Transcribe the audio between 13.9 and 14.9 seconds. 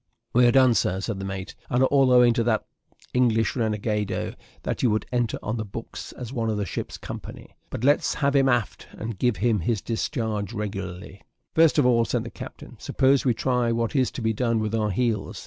is to be done with our